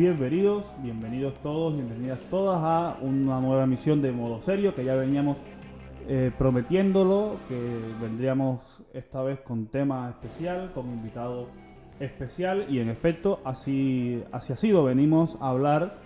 [0.00, 5.36] Bienvenidos, bienvenidos todos, bienvenidas todas a una nueva emisión de Modo Serio que ya veníamos
[6.08, 7.60] eh, prometiéndolo, que
[8.00, 11.48] vendríamos esta vez con tema especial, con invitado
[11.98, 14.84] especial y en efecto así, así ha sido.
[14.84, 15.98] Venimos a hablar,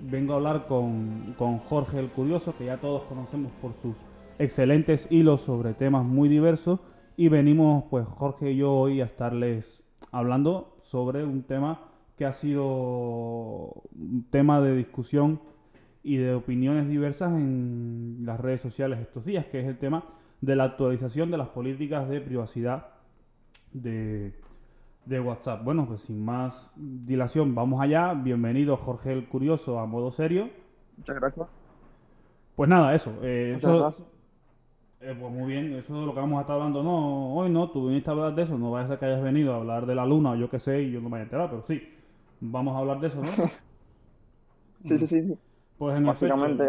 [0.00, 3.94] vengo a hablar con, con Jorge el Curioso, que ya todos conocemos por sus
[4.40, 6.80] excelentes hilos sobre temas muy diversos
[7.16, 11.87] y venimos pues Jorge y yo hoy a estarles hablando sobre un tema
[12.18, 12.64] que ha sido
[13.96, 15.40] un tema de discusión
[16.02, 20.04] y de opiniones diversas en las redes sociales estos días, que es el tema
[20.40, 22.88] de la actualización de las políticas de privacidad
[23.72, 24.34] de,
[25.06, 25.64] de WhatsApp.
[25.64, 28.14] Bueno, pues sin más dilación, vamos allá.
[28.14, 30.50] Bienvenido Jorge el Curioso a modo serio.
[30.96, 31.48] Muchas gracias.
[32.54, 33.18] Pues nada, eso.
[33.22, 34.08] eh, Muchas eso gracias.
[35.00, 36.82] eh, pues muy bien, eso es lo que vamos a estar hablando.
[36.82, 39.22] No, hoy no, tú viniste a hablar de eso, no vaya a ser que hayas
[39.22, 41.24] venido a hablar de la luna o yo qué sé y yo no me haya
[41.24, 41.82] enterado, pero sí,
[42.40, 43.32] vamos a hablar de eso, ¿no?
[44.84, 45.38] Sí, sí, sí, sí.
[45.78, 46.66] Pues en Básicamente efecto,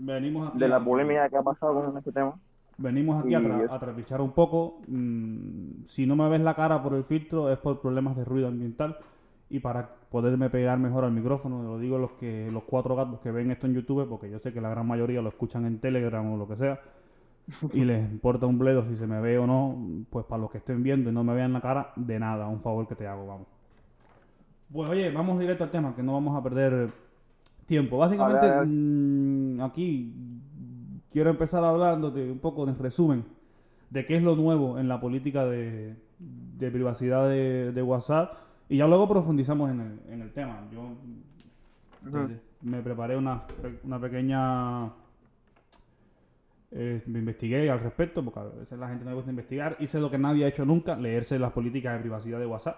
[0.00, 2.38] venimos aquí de la polémica que ha pasado con este tema.
[2.76, 4.82] Venimos aquí a, tra- a trapichar un poco.
[4.86, 8.46] mm, si no me ves la cara por el filtro es por problemas de ruido
[8.48, 8.96] ambiental
[9.50, 11.62] y para poderme pegar mejor al micrófono.
[11.62, 14.52] Lo digo los que los cuatro gatos que ven esto en YouTube, porque yo sé
[14.52, 16.80] que la gran mayoría lo escuchan en Telegram o lo que sea
[17.72, 19.78] y les importa un bledo si se me ve o no.
[20.10, 22.62] Pues para los que estén viendo y no me vean la cara, de nada, un
[22.62, 23.48] favor que te hago, vamos.
[24.72, 26.90] Pues oye, vamos directo al tema, que no vamos a perder
[27.66, 27.98] tiempo.
[27.98, 30.12] Básicamente, mm, aquí
[31.10, 33.24] quiero empezar hablándote un poco en resumen
[33.90, 38.34] de qué es lo nuevo en la política de, de privacidad de, de WhatsApp
[38.68, 40.60] y ya luego profundizamos en el, en el tema.
[40.70, 40.90] Yo
[42.62, 43.44] me preparé una,
[43.84, 44.86] una pequeña...
[46.70, 49.76] eh, me investigué al respecto, porque a veces la gente no le gusta investigar.
[49.80, 52.76] Hice lo que nadie ha hecho nunca, leerse las políticas de privacidad de WhatsApp.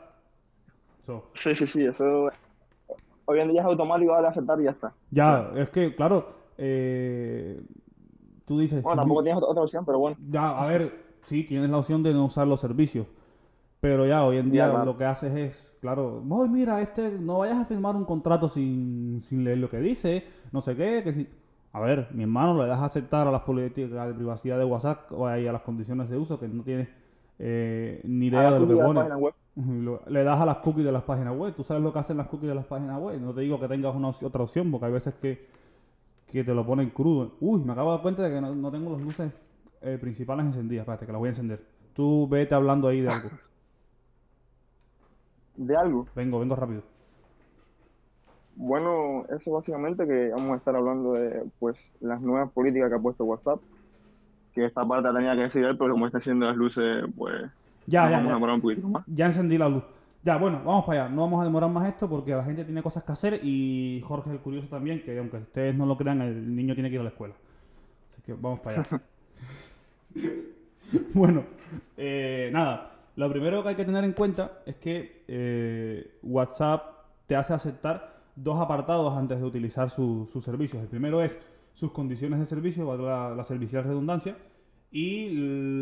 [1.02, 2.30] So, Sí, sí, sí, eso
[3.24, 4.92] hoy en día es automático, vale aceptar y ya está.
[5.10, 6.26] ya, es que, claro,
[6.58, 7.62] eh,
[8.44, 8.82] tú dices...
[8.82, 10.16] Bueno, tampoco tienes otra opción, pero bueno.
[10.30, 10.92] Ya, a ver,
[11.24, 13.06] sí, tienes la opción de no usar los servicios.
[13.80, 14.84] Pero ya, hoy en día Ya, claro.
[14.84, 19.20] lo que haces es, claro, "Ay, mira, este, no vayas a firmar un contrato sin,
[19.22, 21.28] sin leer lo que dice, no sé qué, que si...
[21.72, 25.10] A ver, mi hermano, le das a aceptar a las políticas de privacidad de WhatsApp
[25.12, 26.88] o ahí a las condiciones de uso que no tienes
[27.42, 29.00] eh, ni idea de lo que pone.
[30.08, 31.54] Le das a las cookies de las páginas web.
[31.54, 33.18] Tú sabes lo que hacen las cookies de las páginas web.
[33.18, 35.46] No te digo que tengas una otra opción, porque hay veces que,
[36.26, 37.32] que te lo ponen crudo.
[37.40, 39.32] Uy, me acabo de dar cuenta de que no, no tengo las luces
[39.80, 40.82] eh, principales encendidas.
[40.82, 41.64] Espérate, que las voy a encender.
[41.94, 43.28] Tú vete hablando ahí de algo.
[45.56, 46.06] De algo.
[46.14, 46.82] Vengo, vengo rápido.
[48.56, 52.98] Bueno, eso básicamente que vamos a estar hablando de pues las nuevas políticas que ha
[52.98, 53.60] puesto WhatsApp.
[54.54, 57.34] Que esta parte la tenía que decir él, pero como está haciendo las luces, pues
[57.86, 58.34] Ya, nos ya, vamos a ya.
[58.34, 59.04] demorar un poquito más.
[59.06, 59.84] Ya encendí la luz.
[60.22, 61.14] Ya, bueno, vamos para allá.
[61.14, 64.30] No vamos a demorar más esto porque la gente tiene cosas que hacer y Jorge
[64.30, 67.04] el curioso también, que aunque ustedes no lo crean, el niño tiene que ir a
[67.04, 67.34] la escuela.
[68.12, 69.00] Así que vamos para allá.
[71.14, 71.44] bueno,
[71.96, 72.86] eh, nada.
[73.16, 76.82] Lo primero que hay que tener en cuenta es que eh, WhatsApp
[77.26, 80.82] te hace aceptar dos apartados antes de utilizar su- sus servicios.
[80.82, 81.38] El primero es
[81.74, 84.36] sus condiciones de servicio, valga la, la servicial redundancia,
[84.92, 85.26] y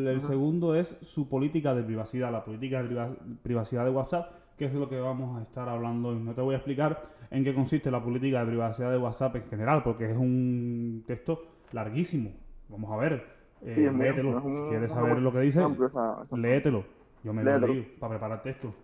[0.06, 4.66] el, segundo es su política de privacidad, la política de priva- privacidad de WhatsApp, que
[4.66, 6.18] es lo que vamos a estar hablando hoy.
[6.18, 9.44] No te voy a explicar en qué consiste la política de privacidad de WhatsApp en
[9.48, 12.32] general, porque es un texto larguísimo.
[12.68, 13.24] Vamos a ver,
[13.62, 14.40] eh, Sí, léetelo.
[14.40, 15.90] Si quieres es saber lo que dice, amplio
[16.32, 16.84] léetelo.
[17.24, 17.72] Yo me lo Léetelo.
[17.72, 18.74] leí para preparar texto.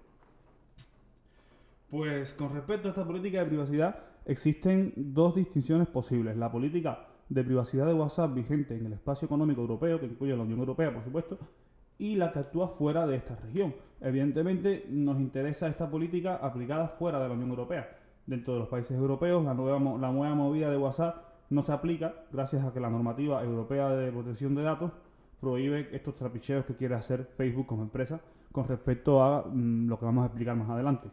[1.95, 6.37] Pues con respecto a esta política de privacidad, existen dos distinciones posibles.
[6.37, 10.43] La política de privacidad de WhatsApp vigente en el espacio económico europeo, que incluye la
[10.43, 11.39] Unión Europea, por supuesto,
[11.97, 13.77] y la que actúa fuera de esta región.
[14.01, 17.97] Evidentemente, nos interesa esta política aplicada fuera de la Unión Europea.
[18.27, 21.15] Dentro de los países europeos, la nueva, la nueva movida de WhatsApp
[21.51, 24.91] no se aplica gracias a que la normativa europea de protección de datos
[25.41, 28.21] prohíbe estos trapicheos que quiere hacer Facebook como empresa
[28.51, 31.09] con respecto a mm, lo que vamos a explicar más adelante.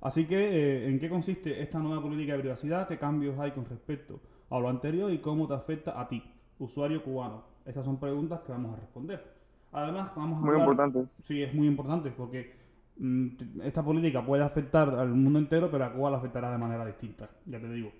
[0.00, 2.86] Así que, eh, ¿en qué consiste esta nueva política de privacidad?
[2.86, 6.22] ¿Qué cambios hay con respecto a lo anterior y cómo te afecta a ti,
[6.58, 7.42] usuario cubano?
[7.66, 9.24] Esas son preguntas que vamos a responder.
[9.72, 11.06] Además, vamos a Muy hablar- importante.
[11.22, 12.54] Sí, es muy importante porque
[12.96, 13.26] mm,
[13.64, 17.28] esta política puede afectar al mundo entero, pero a Cuba la afectará de manera distinta,
[17.44, 17.90] ya te digo.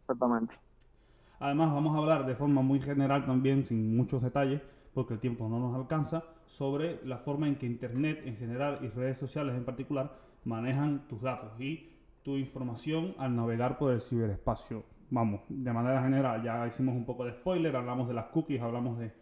[0.00, 0.54] Exactamente.
[1.40, 4.60] Además, vamos a hablar de forma muy general también, sin muchos detalles,
[4.94, 8.88] porque el tiempo no nos alcanza, sobre la forma en que Internet en general y
[8.88, 10.12] redes sociales en particular
[10.44, 11.90] manejan tus datos y
[12.22, 14.84] tu información al navegar por el ciberespacio.
[15.10, 18.98] Vamos, de manera general, ya hicimos un poco de spoiler, hablamos de las cookies, hablamos
[18.98, 19.12] de,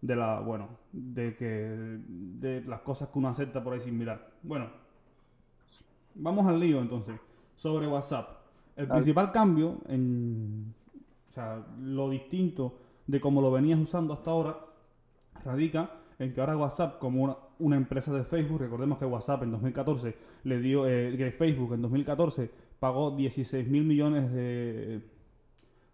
[0.00, 4.30] de la, bueno, de que de las cosas que uno acepta por ahí sin mirar.
[4.42, 4.66] Bueno,
[6.14, 7.20] vamos al lío entonces.
[7.54, 8.38] Sobre WhatsApp.
[8.76, 10.72] El principal cambio, en,
[11.28, 14.56] o sea, lo distinto de cómo lo venías usando hasta ahora,
[15.44, 20.14] radica en que ahora WhatsApp, como una, empresa de Facebook, recordemos que WhatsApp en 2014
[20.44, 25.02] le dio, eh, que Facebook en 2014 pagó 16 mil millones de,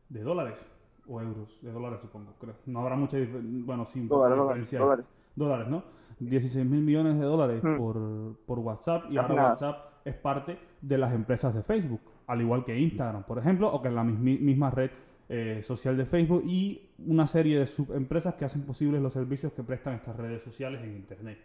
[0.08, 0.64] de dólares
[1.06, 2.55] o euros, de dólares supongo, creo.
[2.66, 4.70] No habrá mucha diferencia, bueno, sí, dólares.
[4.70, 5.69] Dólares, dólares.
[5.69, 5.82] ¿no?
[6.20, 7.76] 16 mil millones de dólares hmm.
[7.76, 12.64] por, por, WhatsApp y ahora WhatsApp es parte de las empresas de Facebook, al igual
[12.64, 14.90] que Instagram, por ejemplo, o que es la misma red
[15.28, 19.62] eh, social de Facebook y una serie de subempresas que hacen posibles los servicios que
[19.62, 21.38] prestan estas redes sociales en Internet.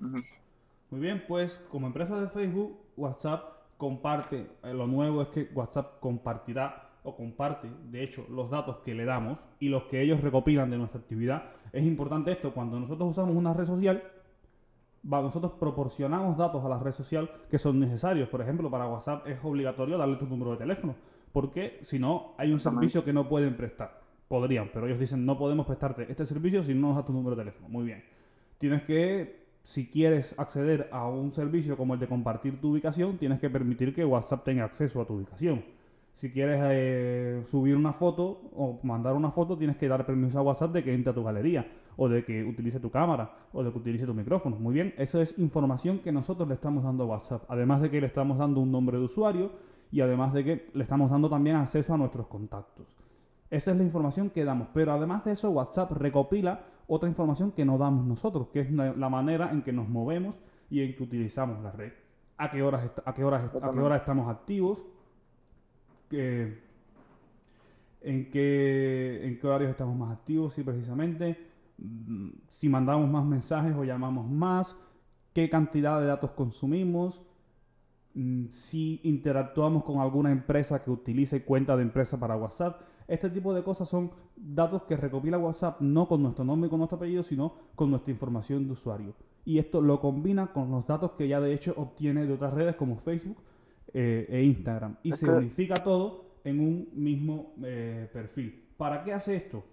[0.00, 3.42] Muy bien, pues como empresa de Facebook, WhatsApp
[3.76, 8.94] comparte, eh, lo nuevo es que WhatsApp compartirá o comparte, de hecho, los datos que
[8.94, 11.44] le damos y los que ellos recopilan de nuestra actividad.
[11.72, 14.02] Es importante esto, cuando nosotros usamos una red social,
[15.02, 18.28] nosotros proporcionamos datos a la red social que son necesarios.
[18.28, 20.94] Por ejemplo, para WhatsApp es obligatorio darle tu número de teléfono,
[21.32, 24.00] porque si no, hay un servicio que no pueden prestar.
[24.28, 27.34] Podrían, pero ellos dicen, no podemos prestarte este servicio si no nos das tu número
[27.34, 27.68] de teléfono.
[27.68, 28.04] Muy bien.
[28.58, 29.39] Tienes que,
[29.70, 33.94] si quieres acceder a un servicio como el de compartir tu ubicación, tienes que permitir
[33.94, 35.62] que WhatsApp tenga acceso a tu ubicación.
[36.12, 40.42] Si quieres eh, subir una foto o mandar una foto, tienes que dar permiso a
[40.42, 43.70] WhatsApp de que entre a tu galería, o de que utilice tu cámara, o de
[43.70, 44.56] que utilice tu micrófono.
[44.56, 47.44] Muy bien, eso es información que nosotros le estamos dando a WhatsApp.
[47.46, 49.52] Además de que le estamos dando un nombre de usuario
[49.92, 52.99] y además de que le estamos dando también acceso a nuestros contactos.
[53.50, 54.68] Esa es la información que damos.
[54.72, 59.08] Pero además de eso, WhatsApp recopila otra información que no damos nosotros, que es la
[59.08, 60.34] manera en que nos movemos
[60.70, 61.92] y en que utilizamos la red.
[62.36, 64.82] A qué horas, a qué horas, a qué horas estamos activos,
[68.00, 71.38] en, qué, en qué horarios estamos más activos, sí, precisamente,
[71.78, 74.76] mm, si mandamos más mensajes o llamamos más,
[75.32, 77.22] qué cantidad de datos consumimos,
[78.14, 82.80] mm, si interactuamos con alguna empresa que utilice cuenta de empresa para WhatsApp.
[83.10, 86.78] Este tipo de cosas son datos que recopila WhatsApp no con nuestro nombre y con
[86.78, 89.14] nuestro apellido, sino con nuestra información de usuario.
[89.44, 92.76] Y esto lo combina con los datos que ya de hecho obtiene de otras redes
[92.76, 93.38] como Facebook
[93.92, 94.94] eh, e Instagram.
[95.02, 98.62] Y se unifica todo en un mismo eh, perfil.
[98.76, 99.64] ¿Para qué hace esto?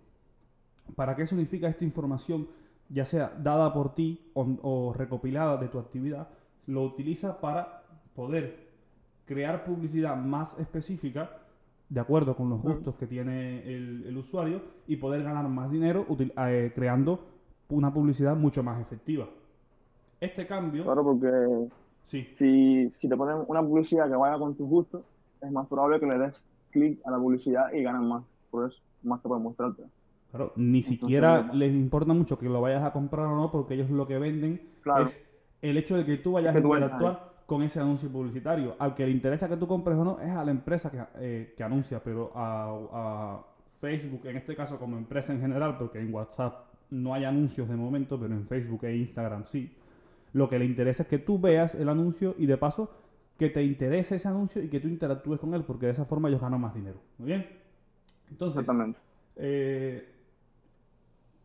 [0.96, 2.48] ¿Para qué se unifica esta información,
[2.90, 6.28] ya sea dada por ti o, recopilada de tu actividad?
[6.66, 7.84] Lo utiliza para
[8.16, 8.68] poder
[9.26, 11.38] crear publicidad más específica
[11.90, 16.72] de acuerdo con los gustos que tiene el, usuario y poder ganar más dinero eh,
[16.74, 17.20] creando
[17.70, 19.28] una publicidad mucho más efectiva.
[20.20, 20.84] Este cambio...
[20.84, 21.70] Claro, porque
[22.08, 22.26] Sí.
[22.30, 25.06] Si, si te ponen una publicidad que vaya con tus gustos,
[25.42, 28.24] es más probable que le des clic a la publicidad y ganes más.
[28.50, 29.84] Por eso, más te pueden mostrarte.
[30.32, 33.90] Claro, ni siquiera les importa mucho que lo vayas a comprar o no, porque ellos
[33.90, 34.62] lo que venden
[35.02, 35.22] es
[35.62, 38.76] el hecho de que tú vayas a interactuar con ese anuncio publicitario.
[38.78, 41.54] Al que le interesa que tú compres o no es a la empresa que, eh,
[41.58, 43.46] que anuncia, pero a, a,
[43.82, 47.76] Facebook, en este caso como empresa en general, porque en WhatsApp no hay anuncios de
[47.76, 49.72] momento, pero en Facebook e Instagram sí
[50.34, 52.92] lo que le interesa es que tú veas el anuncio y de paso
[53.38, 56.30] que te interese ese anuncio y que tú interactúes con él, porque de esa forma
[56.30, 57.00] ellos ganan más dinero.
[57.18, 57.48] ¿Muy bien?
[58.30, 58.66] Entonces,
[59.36, 60.08] eh,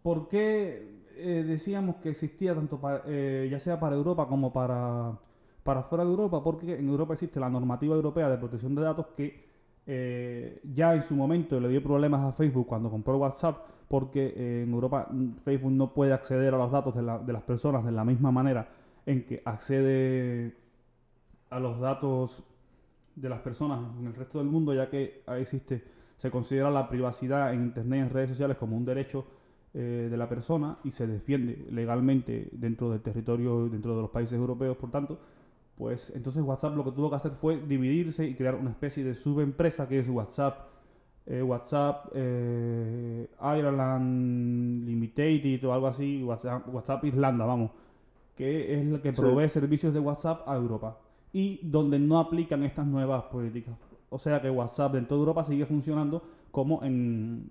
[0.02, 5.18] ¿por qué eh, decíamos que existía tanto eh, ya sea para Europa como para,
[5.62, 6.42] para fuera de Europa?
[6.42, 9.52] Porque en Europa existe la normativa europea de protección de datos que
[9.84, 15.08] ya en su momento le dio problemas a Facebook cuando compró WhatsApp, porque en Europa
[15.10, 18.30] mm, Facebook no puede acceder a los datos de, de las personas de la misma
[18.30, 18.68] manera
[19.06, 20.56] en que accede
[21.50, 22.42] a los datos
[23.14, 25.84] de las personas en el resto del mundo, ya que existe,
[26.16, 29.26] se considera la privacidad en Internet y en redes sociales como un derecho
[29.74, 34.38] eh, de la persona y se defiende legalmente dentro del territorio, dentro de los países
[34.38, 35.18] europeos, por tanto,
[35.82, 39.16] pues entonces WhatsApp lo que tuvo que hacer fue dividirse y crear una especie de
[39.16, 40.68] subempresa que es WhatsApp,
[41.26, 47.72] eh, WhatsApp eh, Ireland Limited o algo así, WhatsApp, WhatsApp Irlanda, vamos
[48.36, 51.00] que es la que provee servicios de WhatsApp a Europa
[51.32, 53.74] y donde no aplican estas nuevas políticas.
[54.08, 56.22] O sea que WhatsApp en toda Europa sigue funcionando
[56.52, 57.50] como en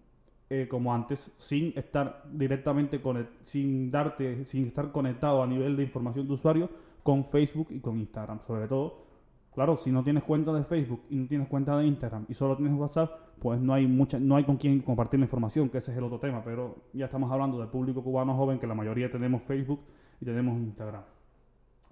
[0.50, 5.84] eh, como antes, sin estar directamente con sin darte, sin estar conectado a nivel de
[5.84, 6.70] información de usuario
[7.04, 8.40] con Facebook y con Instagram.
[8.46, 9.06] Sobre todo,
[9.54, 12.56] claro, si no tienes cuenta de Facebook y no tienes cuenta de Instagram y solo
[12.56, 15.92] tienes WhatsApp, pues no hay mucha, no hay con quién compartir la información, que ese
[15.92, 16.44] es el otro tema.
[16.44, 19.82] Pero ya estamos hablando del público cubano joven, que la mayoría tenemos Facebook
[20.20, 21.04] y tenemos Instagram.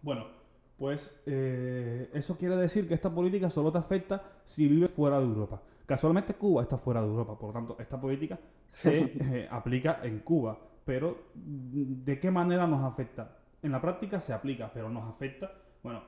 [0.01, 0.25] Bueno,
[0.77, 5.25] pues eh, eso quiere decir que esta política solo te afecta si vives fuera de
[5.25, 5.61] Europa.
[5.85, 10.19] Casualmente Cuba está fuera de Europa, por lo tanto esta política se eh, aplica en
[10.19, 10.57] Cuba.
[10.85, 13.38] Pero ¿de qué manera nos afecta?
[13.61, 15.51] En la práctica se aplica, pero nos afecta,
[15.83, 16.01] bueno,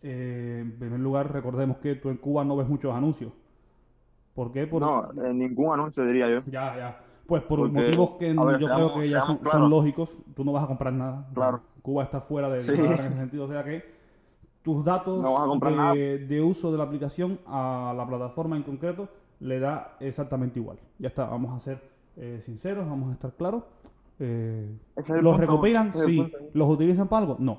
[0.00, 3.32] Eh, en primer lugar, recordemos que tú en Cuba no ves muchos anuncios.
[4.32, 4.66] ¿Por qué?
[4.66, 6.42] No, en ningún anuncio diría yo.
[6.46, 7.00] Ya, ya.
[7.26, 10.92] Pues por motivos que yo creo que ya son, lógicos, tú no vas a comprar
[10.92, 11.26] nada.
[11.34, 11.60] Claro.
[11.82, 13.84] Cuba está fuera de en ese sentido, o sea que
[14.62, 15.22] tus datos
[15.94, 19.08] de, uso de la aplicación a la plataforma en concreto
[19.40, 20.78] le da exactamente igual.
[20.98, 21.82] Ya está, vamos a ser
[22.16, 23.64] eh, sinceros, vamos a estar claros.
[24.20, 24.76] Eh,
[25.20, 25.92] ¿Los recopilan?
[25.92, 26.30] Sí.
[26.52, 27.36] ¿Los utilizan para algo?
[27.38, 27.58] No.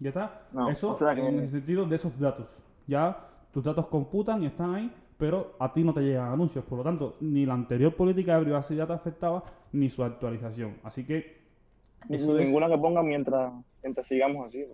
[0.00, 0.42] ¿Ya está?
[0.70, 2.62] Eso en el sentido de esos datos.
[2.86, 6.64] Ya tus datos computan y están ahí, pero a ti no te llegan anuncios.
[6.64, 10.76] Por lo tanto, ni la anterior política de privacidad te afectaba, ni su actualización.
[10.82, 11.38] Así que...
[12.08, 13.52] Ninguna que ponga mientras,
[14.04, 14.64] sigamos así.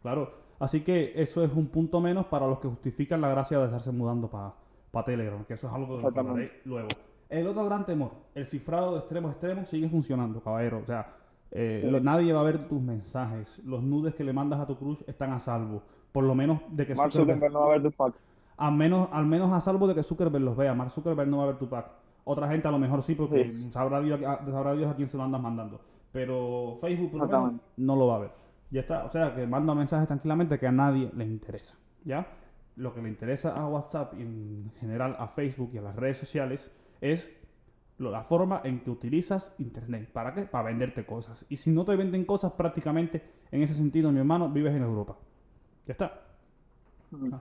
[0.00, 0.48] Claro.
[0.58, 3.92] Así que eso es un punto menos para los que justifican la gracia de estarse
[3.92, 4.54] mudando para
[4.90, 6.88] pa Telegram, que eso es algo que hablaré luego.
[7.28, 10.78] El otro gran temor, el cifrado de extremo a extremo sigue funcionando, caballero.
[10.78, 11.14] O sea,
[11.50, 13.58] eh, nadie va a ver tus mensajes.
[13.64, 15.82] Los nudes que le mandas a tu crush están a salvo.
[16.12, 18.14] Por lo menos de que Mark Zuckerberg, no va a ver tu pack.
[18.56, 20.72] Al menos, al menos a salvo de que Zuckerberg los vea.
[20.74, 21.90] Mark Zuckerberg no va a ver tu pack.
[22.24, 25.22] Otra gente a lo mejor sí, porque Sabrá, Dios, sabrá, Dios, a quién se lo
[25.22, 25.80] andas mandando.
[26.12, 28.30] Pero Facebook, por lo menos, no lo va a ver.
[28.70, 29.04] Ya está.
[29.04, 31.76] O sea, que manda mensajes tranquilamente que a nadie le interesa.
[32.04, 32.26] ¿Ya?
[32.76, 36.16] Lo que le interesa a WhatsApp y en general a Facebook y a las redes
[36.16, 37.34] sociales es
[37.98, 40.10] la forma en que utilizas Internet.
[40.12, 40.42] ¿Para qué?
[40.42, 41.44] Para venderte cosas.
[41.48, 45.16] Y si no te venden cosas, prácticamente en ese sentido, mi hermano, vives en Europa.
[45.86, 46.20] Ya está.
[47.32, 47.40] Ah,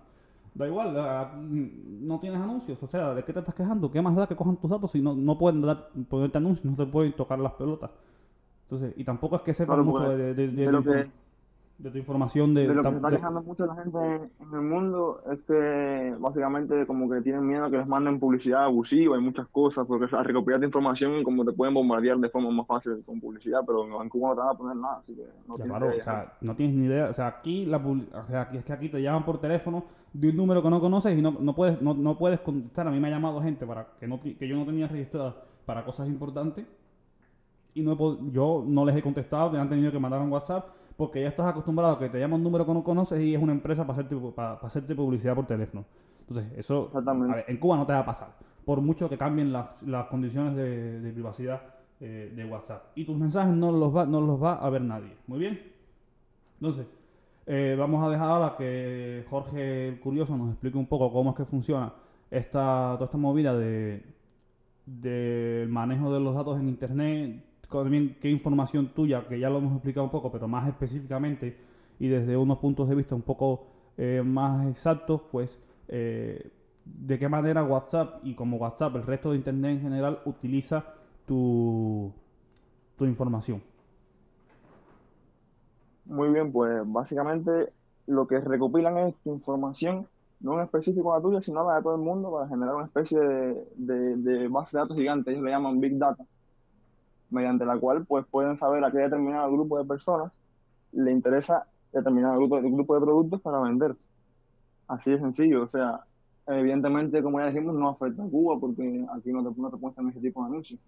[0.55, 2.81] da igual, ah, no tienes anuncios.
[2.81, 3.91] O sea, ¿de qué te estás quejando?
[3.91, 6.75] ¿Qué más da que cojan tus datos si no, no pueden dar, ponerte anuncios, no
[6.75, 7.91] te pueden tocar las pelotas?
[8.63, 11.11] Entonces, y tampoco es que sepan mucho pues, de, de, de, de
[11.83, 12.67] tu información de...
[12.67, 17.09] lo que se está quejando mucho la gente en el mundo es que básicamente como
[17.09, 20.63] que tienen miedo a que les manden publicidad abusiva y muchas cosas, porque al recopilar
[20.63, 24.35] información como te pueden bombardear de forma más fácil con publicidad, pero en Cuba no
[24.35, 26.85] te van a poner nada, así que no tienes claro, o sea, no tienes ni
[26.85, 30.29] idea, o sea, aquí la o sea, es que aquí te llaman por teléfono de
[30.29, 32.99] un número que no conoces y no, no puedes no, no puedes contestar, a mí
[32.99, 36.65] me ha llamado gente para que no que yo no tenía registrada para cosas importantes
[37.75, 41.21] y no yo no les he contestado, me han tenido que mandar un WhatsApp porque
[41.21, 43.53] ya estás acostumbrado a que te llama un número que no conoces y es una
[43.53, 45.85] empresa para hacerte, para, hacerte publicidad por teléfono.
[46.27, 46.91] Entonces, eso
[47.47, 48.29] en Cuba no te va a pasar,
[48.65, 51.61] por mucho que cambien las, condiciones de, privacidad
[52.01, 52.87] eh, de WhatsApp.
[52.95, 55.13] Y tus mensajes no los, va, no los va a ver nadie.
[55.27, 55.61] Muy bien.
[56.59, 56.97] Entonces,
[57.45, 61.35] eh, vamos a dejar ahora que Jorge el Curioso nos explique un poco cómo es
[61.37, 61.93] que funciona
[62.29, 64.17] esta, toda esta movida de
[64.87, 69.73] del manejo de los datos en Internet, también qué información tuya, que ya lo hemos
[69.73, 71.57] explicado un poco, pero más específicamente
[71.99, 73.65] y desde unos puntos de vista un poco
[73.97, 76.51] eh, más exactos, pues eh,
[76.85, 80.85] de qué manera WhatsApp y como WhatsApp, el resto de Internet en general, utiliza
[81.25, 82.11] tu,
[82.95, 83.61] tu información.
[86.05, 87.73] Muy bien, pues básicamente
[88.05, 90.07] lo que recopilan es tu información,
[90.39, 93.19] no en específico la tuya, sino la de todo el mundo, para generar una especie
[93.19, 95.31] de, de, de base de datos gigante.
[95.31, 96.23] Ellos le llaman Big Data
[97.29, 100.41] mediante la cual pues pueden saber a qué determinado grupo de personas
[100.91, 103.95] le interesa determinado grupo, grupo de productos para vender.
[104.87, 106.01] Así de sencillo, o sea,
[106.47, 110.09] evidentemente, como ya dijimos, no afecta a Cuba porque aquí no te, no te muestran
[110.09, 110.79] ese tipo de anuncios.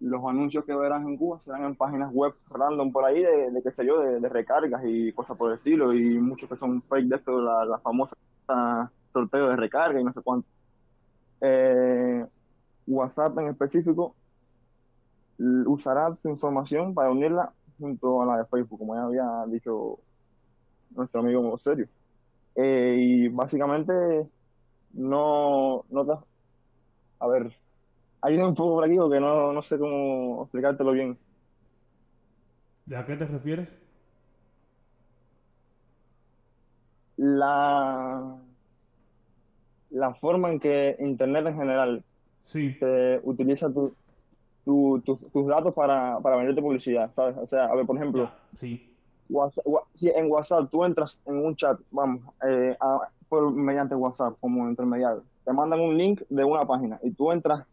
[0.00, 3.70] Los anuncios que verás en Cuba serán en páginas web random por ahí de, qué
[3.70, 7.16] sé yo, de, recargas y cosas por el estilo y muchos que son fake de
[7.16, 8.16] esto, la, la famosa
[9.12, 10.48] sorteo de recarga y no sé cuánto.
[11.40, 12.26] Eh,
[12.86, 14.14] WhatsApp en específico
[15.66, 19.98] usará tu información para unirla junto a la de Facebook, como ya había dicho
[20.90, 21.88] nuestro amigo Serio.
[22.54, 23.92] Eh, y básicamente
[24.92, 26.12] no, no te...
[27.18, 27.52] A ver,
[28.20, 31.18] hay un poco por aquí porque no, no sé cómo explicártelo bien.
[32.86, 33.68] ¿De a qué te refieres?
[37.16, 38.36] La,
[39.90, 42.04] la forma en que Internet en general
[42.44, 42.76] sí.
[43.22, 43.94] utiliza tu,
[44.64, 47.36] tus datos para, para venderte publicidad, ¿sabes?
[47.36, 48.90] O sea, a ver, por ejemplo, sí.
[49.94, 52.76] si en WhatsApp tú entras en un chat, vamos, eh,
[53.28, 57.64] por, mediante WhatsApp como intermediario, te mandan un link de una página y tú entras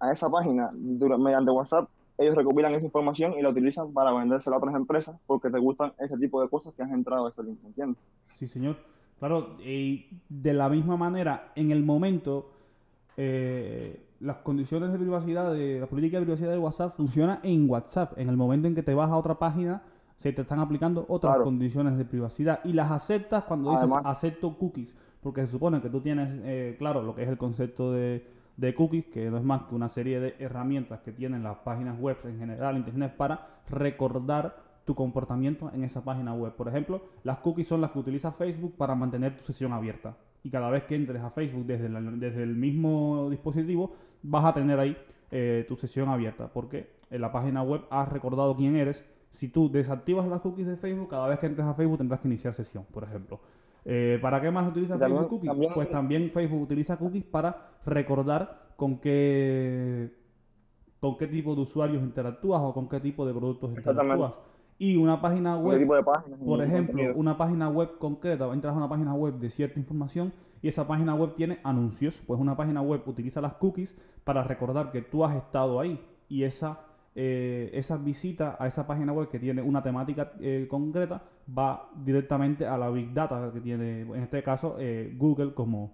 [0.00, 4.58] a esa página mediante WhatsApp, ellos recopilan esa información y la utilizan para vendérsela a
[4.58, 7.58] otras empresas porque te gustan ese tipo de cosas que has entrado a ese link,
[7.64, 8.02] ¿entiendes?
[8.34, 8.76] Sí, señor.
[9.20, 12.50] Claro, y de la misma manera, en el momento...
[13.16, 18.16] Eh, las condiciones de privacidad, de la política de privacidad de WhatsApp funciona en WhatsApp.
[18.16, 19.82] En el momento en que te vas a otra página,
[20.16, 24.94] se te están aplicando otras condiciones de privacidad y las aceptas cuando dices acepto cookies,
[25.20, 28.24] porque se supone que tú tienes, eh, claro, lo que es el concepto de,
[28.56, 31.98] de, cookies, que no es más que una serie de herramientas que tienen las páginas
[31.98, 36.52] web en general, Internet, para recordar tu comportamiento en esa página web.
[36.52, 40.16] Por ejemplo, las cookies son las que utiliza Facebook para mantener tu sesión abierta.
[40.42, 44.78] Y cada vez que entres a Facebook desde, desde el mismo dispositivo, vas a tener
[44.78, 44.96] ahí
[45.30, 46.48] eh, tu sesión abierta.
[46.52, 49.04] Porque en la página web has recordado quién eres.
[49.30, 52.28] Si tú desactivas las cookies de Facebook, cada vez que entres a Facebook tendrás que
[52.28, 53.40] iniciar sesión, por ejemplo.
[53.84, 55.52] Eh, ¿Para qué más utiliza Facebook cookies?
[55.74, 60.12] pues también Facebook utiliza cookies para recordar con qué,
[61.00, 64.34] con qué tipo de usuarios interactúas o con qué tipo de productos interactúas.
[64.82, 65.86] Y una página web,
[66.44, 70.66] por ejemplo, una página web concreta, entras a una página web de cierta información y
[70.66, 75.00] esa página web tiene anuncios, pues una página web utiliza las cookies para recordar que
[75.00, 76.80] tú has estado ahí y esa
[77.14, 81.22] eh, esa visita a esa página web que tiene una temática eh, concreta
[81.56, 85.92] va directamente a la Big Data que tiene, en este caso, eh, Google como,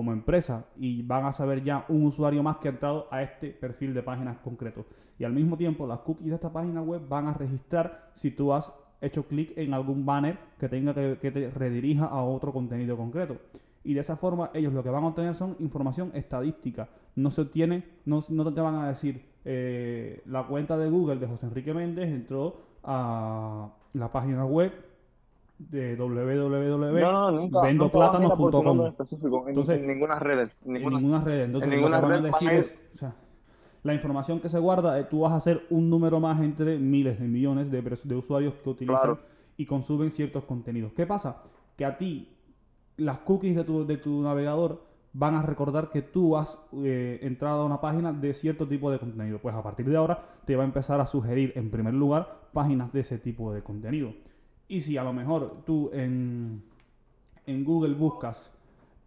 [0.00, 3.50] como empresa y van a saber ya un usuario más que ha entrado a este
[3.50, 4.86] perfil de páginas concreto.
[5.18, 8.54] Y al mismo tiempo, las cookies de esta página web van a registrar si tú
[8.54, 13.36] has hecho clic en algún banner que tenga que, te redirija a otro contenido concreto
[13.84, 16.88] y de esa forma ellos lo que van a obtener son información estadística.
[17.14, 21.26] No se obtiene, no, no te van a decir eh, la cuenta de Google de
[21.26, 24.72] José Enrique Méndez entró a la página web
[25.68, 28.92] de www.vendoplátanos.com.
[29.48, 30.48] Entonces, en ninguna red.
[30.64, 31.44] En ninguna, red.
[31.44, 33.14] Entonces, lo que van a decir es, o sea,
[33.82, 37.20] la información que se guarda, eh, tú vas a hacer un número más entre miles
[37.20, 39.18] de millones de, de usuarios que utilizan
[39.56, 40.92] y consumen ciertos contenidos.
[40.92, 41.42] ¿Qué pasa?
[41.76, 42.28] Que a ti
[42.96, 47.62] las cookies de tu, de tu navegador van a recordar que tú has eh, entrado
[47.62, 49.38] a una página de cierto tipo de contenido.
[49.38, 52.92] Pues a partir de ahora te va a empezar a sugerir en primer lugar páginas
[52.92, 54.12] de ese tipo de contenido.
[54.70, 56.62] Y si a lo mejor tú en,
[57.46, 58.50] en Google buscas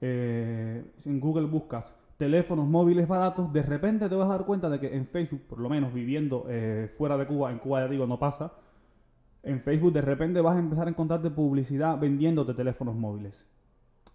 [0.05, 4.77] eh, en Google buscas teléfonos móviles baratos, de repente te vas a dar cuenta de
[4.77, 8.05] que en Facebook, por lo menos viviendo eh, fuera de Cuba, en Cuba ya digo
[8.05, 8.51] no pasa,
[9.43, 13.45] en Facebook de repente vas a empezar a encontrarte publicidad vendiéndote teléfonos móviles.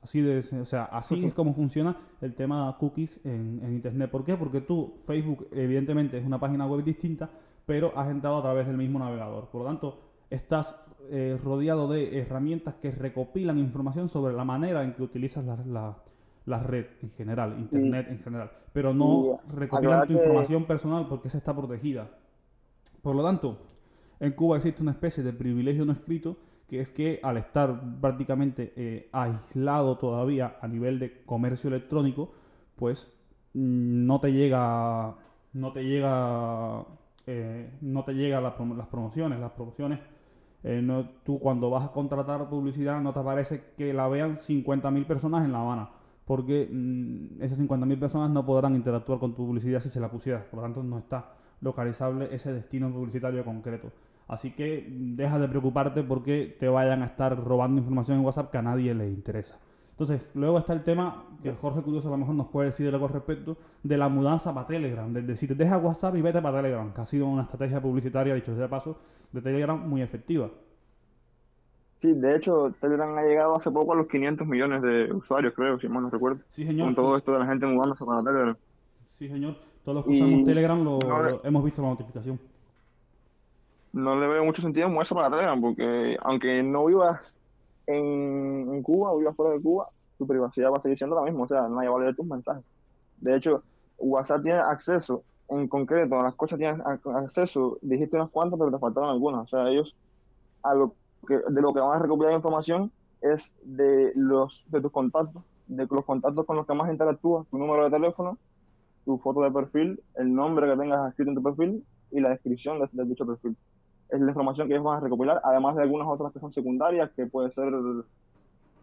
[0.02, 4.10] Así de, o sea, así es como funciona el tema cookies en, Internet.
[4.10, 4.36] ¿Por qué?
[4.36, 7.30] Porque tú, Facebook, evidentemente es una página web distinta,
[7.64, 9.48] pero has entrado a través del mismo navegador.
[9.48, 10.76] Por lo tanto, estás
[11.10, 16.86] eh, rodeado de herramientas que recopilan información sobre la manera en que utilizas la, red
[17.02, 22.08] en general, Internet en general, pero no recopilan tu información personal porque esa está protegida.
[23.02, 23.58] Por lo tanto,
[24.20, 26.36] en Cuba existe una especie de privilegio no escrito
[26.68, 32.34] que es que al estar prácticamente eh, aislado todavía a nivel de comercio electrónico,
[32.76, 33.10] pues
[33.54, 35.14] mm, no te llega,
[35.54, 36.84] no te llega,
[37.26, 38.54] eh, no te llega las,
[38.90, 39.98] promociones, las promociones.
[40.64, 45.06] Eh, no, tú cuando vas a contratar publicidad no te parece que la vean 50.000
[45.06, 45.90] personas en La Habana,
[46.24, 50.44] porque mm, esas 50.000 personas no podrán interactuar con tu publicidad si se la pusieras,
[50.44, 53.92] por lo tanto no está localizable ese destino publicitario concreto.
[54.26, 58.58] Así que deja de preocuparte porque te vayan a estar robando información en WhatsApp que
[58.58, 59.58] a nadie le interesa.
[59.98, 63.06] Entonces, luego está el tema que Jorge Curioso a lo mejor nos puede decir algo
[63.06, 65.16] al respecto de la mudanza para Telegram.
[65.16, 68.54] Es decir, deja WhatsApp y vete para Telegram, que ha sido una estrategia publicitaria, dicho
[68.54, 68.96] sea de paso,
[69.32, 70.50] de Telegram muy efectiva.
[71.96, 75.80] Sí, de hecho, Telegram ha llegado hace poco a los 500 millones de usuarios, creo,
[75.80, 76.42] si mal no recuerdo.
[76.50, 76.86] Sí, señor.
[76.86, 78.56] Con todo esto de la gente mudándose para Telegram.
[79.18, 79.56] Sí, señor.
[79.84, 80.98] Todos los que usamos Telegram lo,
[81.42, 82.38] hemos visto la notificación
[83.92, 87.36] no le veo mucho sentido moverse para Telegram, porque aunque no vivas
[87.88, 91.44] en, Cuba o vivas fuera de Cuba, tu privacidad va a seguir siendo la misma,
[91.44, 92.64] o sea, nadie va a leer tus mensajes.
[93.18, 93.62] De hecho,
[93.98, 98.78] WhatsApp tiene acceso, en concreto, a las cosas tienen acceso, dijiste unas cuantas, pero te
[98.78, 99.96] faltaron algunas, o sea, ellos
[100.62, 100.94] a lo
[101.26, 105.86] que, de lo que van a recopilar información es de los de tus contactos, de
[105.90, 108.38] los contactos con los que más interactúas, tu número de teléfono,
[109.04, 112.78] tu foto de perfil, el nombre que tengas escrito en tu perfil y la descripción
[112.78, 113.56] de dicho perfil
[114.10, 117.10] es la información que ellos van a recopilar, además de algunas otras que son secundarias,
[117.14, 117.72] que puede ser,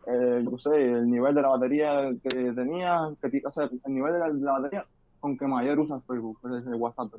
[0.07, 4.13] eh, yo sé, el nivel de la batería que tenía, que, o sea, el nivel
[4.13, 4.85] de la, batería
[5.19, 7.11] con que mayor usas Facebook, es WhatsApp.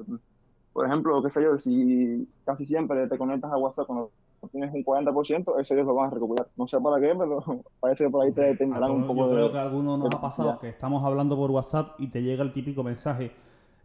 [0.72, 4.10] Por ejemplo, qué sé yo, si casi siempre te conectas a WhatsApp cuando
[4.52, 6.46] tienes un 40%, eso ellos lo van a recopilar.
[6.56, 7.42] No sé para qué, pero
[7.80, 9.34] parece que por ahí te tendrán un poco yo de...
[9.34, 12.44] creo que a algunos nos ha pasado que estamos hablando por WhatsApp y te llega
[12.44, 13.32] el típico mensaje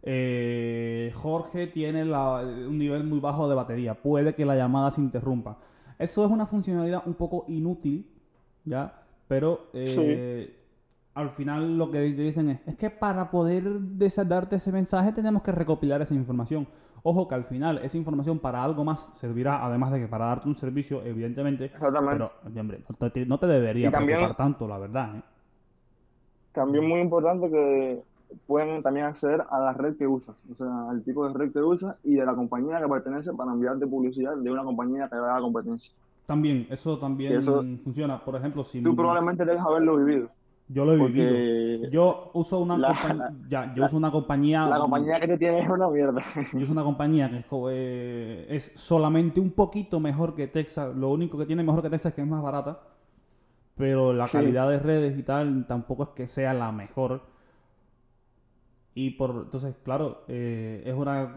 [0.02, 5.58] eh, Jorge tiene un nivel muy bajo de batería, puede que la llamada se interrumpa.
[5.98, 8.10] Eso es una funcionalidad un poco inútil,
[8.64, 9.00] ¿ya?
[9.28, 10.56] Pero eh,
[11.14, 13.64] al final lo que dicen es, es que para poder
[14.26, 16.66] darte ese mensaje tenemos que recopilar esa información.
[17.04, 20.48] Ojo que al final esa información para algo más servirá, además de que para darte
[20.48, 21.70] un servicio, evidentemente.
[21.78, 22.84] Pero, hombre,
[23.26, 25.16] no te, debería preocupar tanto, la verdad.
[25.16, 25.22] ¿eh?
[26.52, 28.02] También muy importante que
[28.46, 31.60] pueden también acceder a la red que usas, o sea, al tipo de red que
[31.60, 35.40] usas y de la compañía que pertenece para enviarte publicidad de una compañía que haga
[35.40, 35.92] competencia.
[36.26, 38.24] También, eso también Eso- funciona.
[38.24, 40.28] Por ejemplo, si Tú probablemente debes haberlo vivido,
[40.68, 41.90] yo lo he vivido.
[41.90, 45.38] Yo uso una la- compañía, ya, yo la- uso una compañía, la compañía que te
[45.38, 46.22] tiene es una mierda.
[46.52, 50.94] yo uso una compañía que es, eh, es solamente un poquito mejor que Texas.
[50.96, 52.78] Lo único que tiene mejor que Texas es que es más barata,
[53.76, 54.38] pero la Sí.
[54.38, 57.22] calidad de redes y tal tampoco es que sea la mejor.
[58.94, 61.36] Y por entonces, claro, eh, es una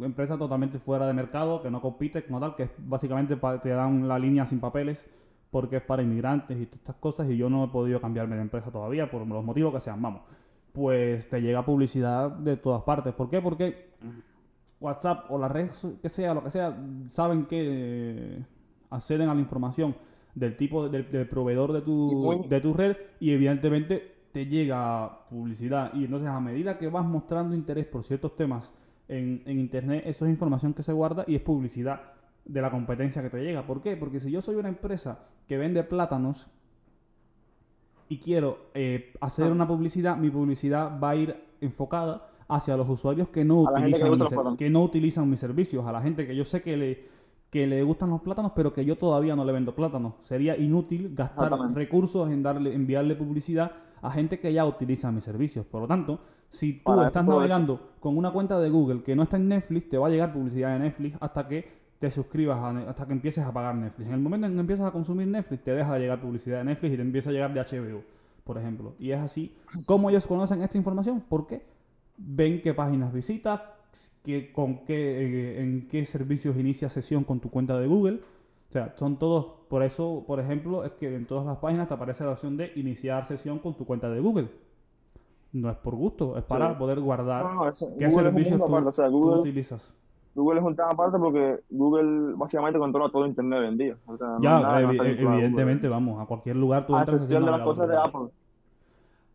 [0.00, 3.70] empresa totalmente fuera de mercado, que no compite como tal, que es básicamente pa- te
[3.70, 5.04] dan la línea sin papeles
[5.50, 8.42] porque es para inmigrantes y todas estas cosas y yo no he podido cambiarme de
[8.42, 10.22] empresa todavía por los motivos que sean, vamos.
[10.72, 13.14] Pues te llega publicidad de todas partes.
[13.14, 13.40] ¿Por qué?
[13.40, 13.90] Porque
[14.80, 15.70] WhatsApp o la red
[16.02, 16.76] que sea, lo que sea,
[17.06, 18.44] saben que eh,
[18.90, 19.94] acceden a la información
[20.34, 22.10] del tipo del, del proveedor de tu,
[22.48, 25.94] de tu red y evidentemente te llega publicidad.
[25.94, 28.72] Y entonces a medida que vas mostrando interés por ciertos temas
[29.06, 32.00] en, en internet, eso es información que se guarda y es publicidad
[32.44, 33.64] de la competencia que te llega.
[33.64, 33.96] ¿Por qué?
[33.96, 36.48] Porque si yo soy una empresa que vende plátanos
[38.08, 39.52] y quiero eh, hacer Ah.
[39.52, 44.56] una publicidad, mi publicidad va a ir enfocada hacia los usuarios que no que utilizan,
[44.56, 47.08] que no utilizan mis servicios, a la gente que yo sé que le,
[47.50, 50.14] que le gustan los plátanos, pero que yo todavía no le vendo plátanos.
[50.22, 53.70] Sería inútil gastar recursos en darle, enviarle publicidad
[54.04, 55.64] a gente que ya utiliza mis servicios.
[55.64, 59.22] Por lo tanto, si tú Para estás navegando con una cuenta de Google que no
[59.22, 61.66] está en Netflix, te va a llegar publicidad de Netflix hasta que
[61.98, 64.08] te suscribas, a hasta que empieces a pagar Netflix.
[64.08, 66.64] En el momento en que empiezas a consumir Netflix, te deja de llegar publicidad de
[66.64, 68.02] Netflix y te empieza a llegar de HBO,
[68.44, 68.92] por ejemplo.
[68.98, 69.56] Y es así.
[69.86, 71.24] ¿Cómo ellos conocen esta información?
[71.26, 71.62] Porque
[72.18, 73.62] ven qué páginas visitas,
[74.22, 78.20] qué, con qué, eh, en qué servicios inicia sesión con tu cuenta de Google.
[78.68, 81.94] O sea, son todos, por eso, por ejemplo, es que en todas las páginas te
[81.94, 84.48] aparece la opción de iniciar sesión con tu cuenta de Google.
[85.52, 86.76] No es por gusto, es para Sí.
[86.78, 89.92] poder guardar No, no, eso- qué Google servicios tú, aparte, o sea, tú Google, utilizas.
[90.34, 93.96] Google es un tema aparte porque Google básicamente controla todo Internet hoy en día.
[94.06, 97.50] O sea, Ya, no evi- evidentemente, vamos, a cualquier lugar tú A entras excepción de
[97.52, 97.96] las cosas de.
[97.96, 98.30] Apple.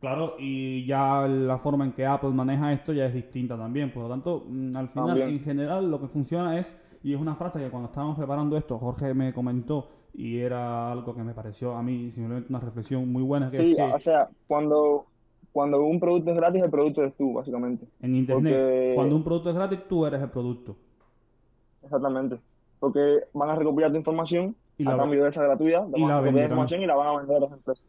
[0.02, 3.92] Claro, y ya la forma en que Apple maneja esto ya es distinta también.
[3.94, 5.30] Por lo tanto, mm, al final, También.
[5.30, 8.78] en general, lo que funciona es, y es una frase que cuando estábamos preparando esto,
[8.78, 13.24] Jorge me comentó, y era algo que me pareció a mí simplemente una reflexión muy
[13.24, 15.06] buena, que Sí, es que o sea, cuando,
[15.52, 17.86] cuando un producto es gratis, el producto eres tú, básicamente.
[18.02, 20.76] en Internet, porque- cuando un producto es gratis, tú eres el producto.
[21.84, 22.40] Exactamente.
[22.80, 26.10] Porque van a recopilar tu información Y a la- cambio de esa gratuidad, y van
[26.10, 27.86] la a recopilar información y la van a vender a otras empresas.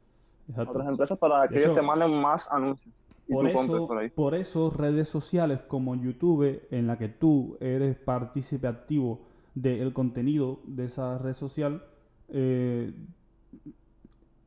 [0.57, 2.93] A otras empresas para que ellos te manden más anuncios
[3.29, 8.67] Por eso, por por eso redes sociales como YouTube, en la que tú eres partícipe
[8.67, 9.21] activo
[9.55, 11.83] del contenido de esa red social,
[12.29, 12.93] eh,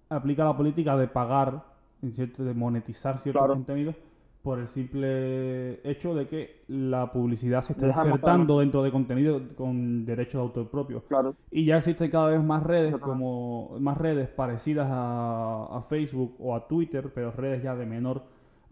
[0.09, 1.63] aplica la política de pagar,
[2.01, 3.53] en cierto- de monetizar ciertos Claro.
[3.55, 3.95] contenidos
[4.41, 10.05] por el simple hecho de que la publicidad se está insertando dentro de contenido con
[10.05, 11.03] derechos de autor propio.
[11.07, 16.35] Claro, Y ya existen cada vez más redes como más redes parecidas a, a Facebook
[16.39, 18.23] o a Twitter, pero redes ya de menor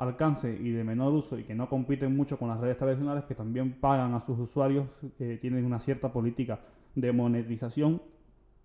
[0.02, 3.36] alcance y de menor uso y que no compiten mucho con las redes tradicionales que
[3.36, 4.88] también pagan a sus usuarios
[5.18, 6.60] que tienen una cierta política
[6.96, 8.02] de monetización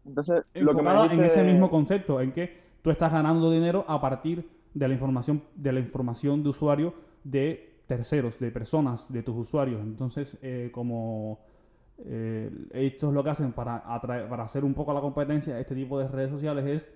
[0.06, 3.84] entonces lo que me enfocada en ese mismo concepto, en que tú estás ganando dinero
[3.88, 6.94] a partir de la información de la información de usuario
[7.24, 9.80] de terceros, de personas, de tus usuarios.
[9.80, 11.40] Entonces, eh, como
[11.98, 15.98] eh, estos lo que hacen para atraer, para hacer un poco la competencia, este tipo
[15.98, 16.88] de redes sociales es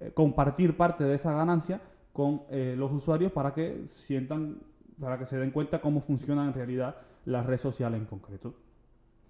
[0.00, 1.80] eh, compartir parte de esa ganancia
[2.20, 4.58] con eh, los usuarios para que sientan,
[5.00, 8.52] para que se den cuenta cómo funciona en realidad la red social en concreto.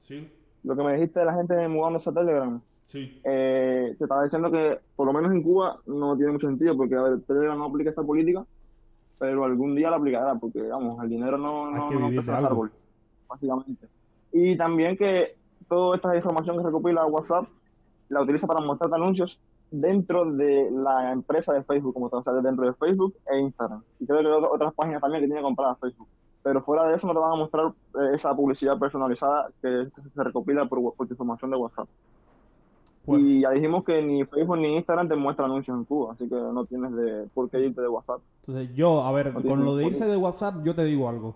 [0.01, 0.29] Sí,
[0.65, 3.21] lo que me dijiste de la gente mudándose a Telegram, sí.
[3.23, 6.97] eh, te estaba diciendo que por lo menos en Cuba no tiene mucho sentido porque
[6.97, 8.45] a ver, Telegram no aplica esta política,
[9.21, 12.45] pero algún día la aplicará porque vamos, el dinero no, no, no los algo.
[12.45, 12.75] árboles,
[13.29, 13.87] básicamente.
[14.33, 15.37] Y también que
[15.69, 17.47] toda esta información que recopila WhatsApp
[18.09, 22.33] la utiliza para mostrarte anuncios dentro de la empresa de Facebook, como tal, o sea,
[22.35, 23.83] dentro de Facebook e Instagram.
[23.99, 26.09] Y creo que hay otras páginas también que tiene compradas Facebook.
[26.43, 30.25] Pero fuera de eso no te van a mostrar eh, esa publicidad personalizada que se
[30.25, 31.89] recopila por, por tu información de WhatsApp.
[33.05, 36.29] Pues, Y ya dijimos que ni Facebook ni Instagram te muestran anuncios en Cuba, así
[36.29, 38.21] que no tienes de por qué irte de WhatsApp.
[38.47, 41.35] Entonces yo, a ver, No con lo de irse de WhatsApp, yo te digo algo.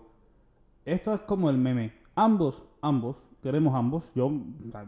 [0.85, 1.93] Esto es como el meme.
[2.15, 4.11] Ambos, ambos, queremos ambos.
[4.15, 4.85] Yo, o sea,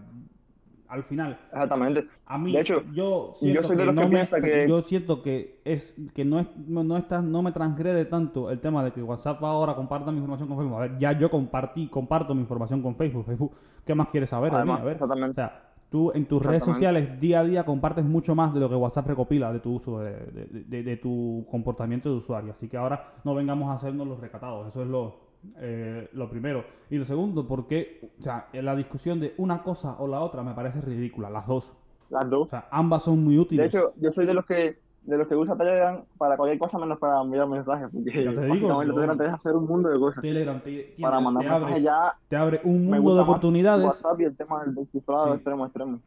[0.90, 2.08] al final, Exactamente.
[2.26, 4.82] a mí, De hecho, yo siento soy de los no que me- piensa que- yo
[4.82, 8.84] siento que es que no es no, no está no me transgrede tanto el tema
[8.84, 10.76] de que WhatsApp ahora comparta mi información con Facebook.
[10.78, 13.26] A ver, ya yo compartí, comparto mi información con Facebook.
[13.26, 13.52] Facebook,
[13.86, 14.62] ¿qué más quieres saber de mí?
[14.62, 15.36] Además, A ver, o exactamente.
[15.36, 18.76] sea, Tú en tus redes sociales día a día compartes mucho más de lo que
[18.76, 22.52] WhatsApp recopila de tu uso, de, de- de- de tu comportamiento de usuario.
[22.52, 24.68] Así que ahora no vengamos a hacernos los recatados.
[24.68, 25.16] Eso es lo,
[25.60, 26.64] eh, lo primero.
[26.90, 30.54] Y lo segundo, porque o sea, la discusión de una cosa o la otra me
[30.54, 31.74] parece ridícula, las dos.
[32.10, 32.50] Las O dos.
[32.50, 33.74] sea, ambas son muy De útiles.
[33.74, 37.00] hecho, yo soy de los que de los que usa Telegram para cualquier cosa menos
[37.00, 40.22] para enviar mensajes, porque te digo, yo- Telegram te deja hacer un mundo de cosas.
[40.22, 43.86] Telegram te, Para te mandar mensajes abre, ya te abre un mundo de oportunidades.
[43.86, 45.32] WhatsApp y el tema del descifrado Sí.
[45.36, 46.00] extremo extremo.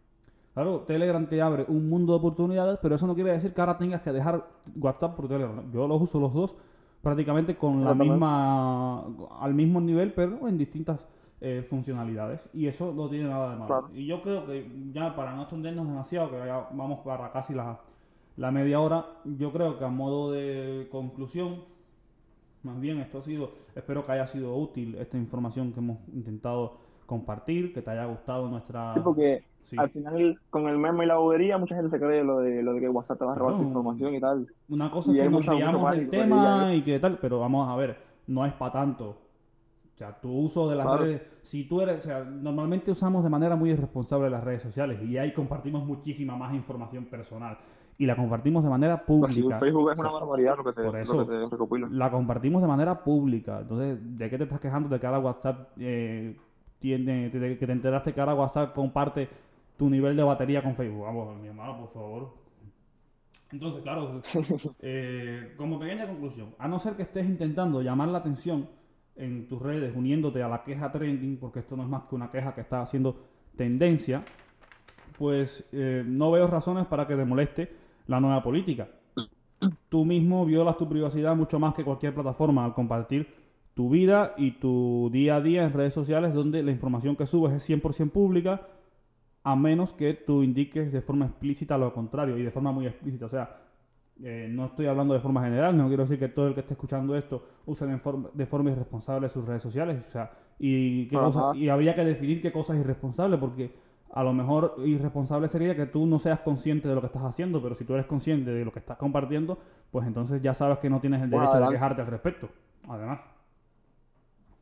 [0.53, 3.79] Claro, Telegram te abre un mundo de oportunidades, pero eso no quiere decir que ahora
[3.79, 4.45] tengas que dejar
[4.79, 5.73] WhatsApp por Telegram.
[5.73, 6.55] Yo los uso los dos
[7.03, 9.05] prácticamente con la misma,
[9.41, 11.07] al mismo nivel, pero en distintas
[11.41, 12.49] eh, funcionalidades.
[12.53, 13.67] Y eso no tiene nada de malo.
[13.67, 13.89] Claro.
[13.95, 17.81] Y yo creo que ya para no extendernos demasiado, que ya vamos para casi la,
[18.37, 21.65] la media hora, yo creo que a modo de conclusión,
[22.63, 26.77] más bien esto ha sido, espero que haya sido útil esta información que hemos intentado
[27.07, 28.95] compartir, que te haya gustado nuestra...
[28.95, 29.77] Sí, porque Sí.
[29.79, 32.73] al final con el meme y la bobería mucha gente se cree lo de lo
[32.75, 34.46] de que WhatsApp te va a robar tu información y tal.
[34.68, 37.77] Una cosa Y es que nos riamos del tema y que tal, pero vamos a
[37.77, 37.96] ver,
[38.27, 39.11] no es para tanto.
[39.11, 41.05] O sea, tu uso de las Claro.
[41.05, 45.01] redes, si tú eres, o sea, normalmente usamos de manera muy irresponsable las redes sociales
[45.03, 47.59] y ahí compartimos muchísima más información personal
[47.99, 49.59] y la compartimos de manera Pues pública.
[49.59, 51.87] Facebook es O sea, una barbaridad lo que te, por lo eso- que te recopila.
[51.90, 53.61] la compartimos de manera pública.
[53.61, 56.35] Entonces, ¿de qué te estás quejando de que ahora WhatsApp eh,
[56.79, 59.29] tiene, de que te enteraste que ahora WhatsApp comparte
[59.81, 61.05] tu nivel de batería con Facebook?
[61.05, 62.35] Vamos, mi hermano, por favor.
[63.51, 64.21] Entonces, claro,
[64.83, 68.69] eh, como pequeña conclusión, a no ser que estés intentando llamar la atención
[69.16, 72.31] en tus redes, uniéndote a la queja trending, porque esto no es más que una
[72.31, 73.25] queja que está haciendo
[73.57, 74.23] tendencia,
[75.16, 77.73] pues eh, no veo razones para que te moleste
[78.07, 78.87] la nueva política.
[79.88, 83.35] Tú mismo violas tu privacidad mucho más que cualquier plataforma al compartir
[83.73, 87.55] tu vida y tu día a día en redes sociales donde la información que subes
[87.55, 88.66] es 100% pública,
[89.42, 93.26] a menos que tú indiques de forma explícita lo contrario y de forma muy explícita.
[93.26, 93.57] O sea,
[94.22, 96.74] eh, no estoy hablando de forma general, no quiero decir que todo el que esté
[96.74, 100.03] escuchando esto use de forma, de forma irresponsable sus redes sociales.
[100.09, 103.72] O sea, y, qué cosa- y habría que definir qué cosa es irresponsable, porque
[104.12, 107.62] a lo mejor irresponsable sería que tú no seas consciente de lo que estás haciendo,
[107.62, 109.59] pero si tú eres consciente de lo que estás compartiendo,
[109.90, 112.48] pues entonces ya sabes que no tienes el Bueno, derecho de quejarte al respecto.
[112.88, 113.20] Además.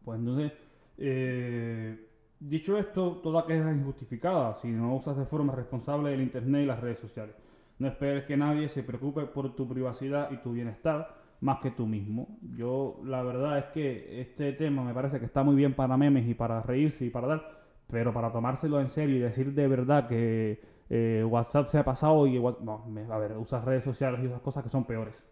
[0.04, 0.52] Pues entonces,
[0.98, 2.07] eh,
[2.40, 6.66] dicho esto, toda queja es injustificada si no usas de forma responsable el Internet y
[6.66, 7.34] las redes sociales.
[7.78, 11.86] No esperes que nadie se preocupe por tu privacidad y tu bienestar más que tú
[11.86, 12.38] mismo.
[12.56, 16.26] Yo, la verdad es que este tema me parece que está muy bien para memes
[16.28, 20.08] y para reírse y para dar, pero para tomárselo en serio y decir de verdad
[20.08, 24.40] que eh, WhatsApp se ha pasado y no, a ver, usas redes sociales y esas
[24.40, 25.22] cosas que son peores.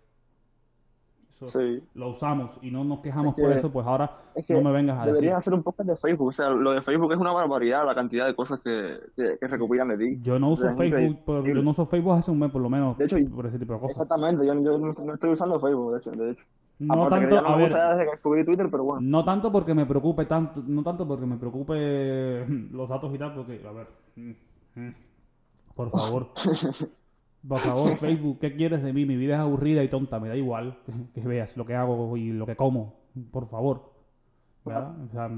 [1.45, 1.83] Sí.
[1.95, 4.63] lo usamos y no nos quejamos Es que- por eso, pues ahora Es que no
[4.63, 5.15] me vengas a decir.
[5.15, 6.29] deberías hacer un podcast de Facebook.
[6.29, 9.47] O sea, lo de Facebook es una barbaridad la cantidad de cosas que, que, que
[9.47, 10.19] recopilan de ti.
[10.23, 12.71] Yo no uso es Facebook, pero yo no uso Facebook hace un mes por lo
[12.71, 13.97] menos De hecho, por ese tipo de cosas.
[13.97, 16.11] Exactamente, yo, yo no, no estoy usando Facebook, de hecho.
[16.13, 16.43] De hecho.
[16.79, 19.01] No Aparte tanto, no a ver, desde Twitter, pero bueno.
[19.03, 23.35] no tanto porque me preocupe tanto, no tanto porque me preocupe los datos y tal,
[23.35, 24.31] porque, a ver, mm,
[24.75, 24.95] mm,
[25.75, 26.29] por favor,
[27.49, 29.05] por favor, Facebook, ¿qué quieres de mí?
[29.07, 32.17] Mi vida es aburrida y tonta, me da igual que, que veas lo que hago
[32.17, 32.95] y lo que como,
[33.31, 33.95] por favor.
[34.65, 35.01] ¿verdad?
[35.05, 35.37] O sea, Claro.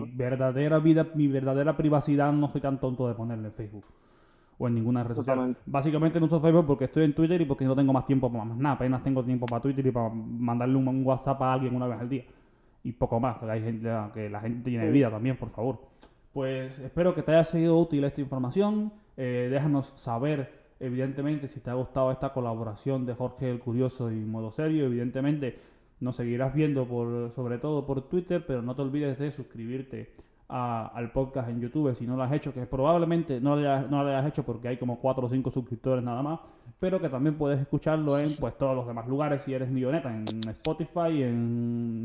[0.00, 3.84] mi verdadera vida, mi verdadera privacidad no soy tan tonto de ponerle en Facebook
[4.58, 5.56] o en ninguna red social.
[5.66, 8.44] Básicamente no uso Facebook porque estoy en Twitter y porque no tengo más tiempo para
[8.44, 8.74] más nada.
[8.74, 12.00] Apenas tengo tiempo para Twitter y para mandarle un, un WhatsApp a alguien una vez
[12.00, 12.24] al día.
[12.84, 14.92] Y poco más, porque hay gente que la gente tiene Sí.
[14.92, 15.78] vida también, por favor.
[16.32, 18.92] Pues espero que te haya sido útil esta información.
[19.16, 24.16] Eh, déjanos saber, evidentemente, si te ha gustado esta colaboración de Jorge el Curioso y
[24.16, 24.86] Modo Serio.
[24.86, 25.58] Evidentemente,
[26.00, 30.12] nos seguirás viendo por, sobre todo por Twitter, pero no te olvides de suscribirte
[30.48, 34.44] al podcast en YouTube si no lo has hecho, que probablemente no lo hayas, hecho
[34.44, 36.38] porque hay como 4 o 5 suscriptores nada más,
[36.78, 40.48] pero que también puedes escucharlo en pues todos los demás lugares si eres milloneta, en
[40.50, 42.04] Spotify, en,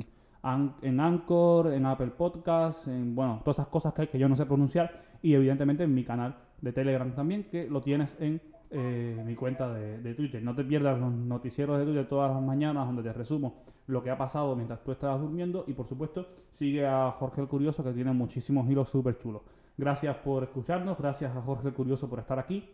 [0.81, 4.47] en Anchor, en Apple Podcasts, en bueno, todas esas cosas que que yo no sé
[4.47, 9.35] pronunciar y evidentemente en mi canal de Telegram también, que lo tienes en eh, mi
[9.35, 10.41] cuenta de, de Twitter.
[10.41, 14.09] No te pierdas los noticieros de Twitter todas las mañanas donde te resumo lo que
[14.09, 17.91] ha pasado mientras tú estabas durmiendo y por supuesto sigue a Jorge el Curioso que
[17.91, 19.41] tiene muchísimos hilos súper chulos.
[19.77, 22.69] Gracias por escucharnos, gracias a Jorge el Curioso por estar aquí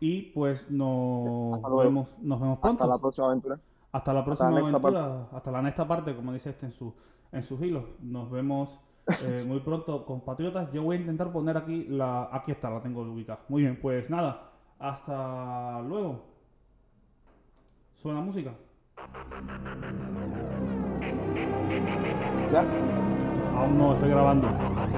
[0.00, 2.84] y pues nos vemos, nos vemos pronto.
[2.84, 3.58] Hasta la próxima aventura.
[3.92, 6.92] Hasta la próxima la aventura, hasta la nesta parte, como dice este en, su,
[7.32, 7.84] en sus hilos.
[8.00, 8.80] Nos vemos
[9.22, 10.72] eh, muy pronto, compatriotas.
[10.72, 12.28] Yo voy a intentar poner aquí la.
[12.32, 13.40] Aquí está, la tengo ubicada.
[13.48, 16.24] Muy bien, pues nada, hasta luego.
[18.02, 18.52] ¿Suena música?
[22.52, 22.64] ¿Ya?
[23.56, 24.48] Aún no, estoy grabando.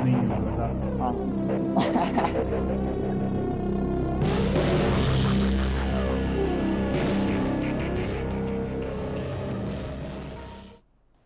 [0.05, 0.71] niño, la verdad.
[1.01, 1.15] Ah.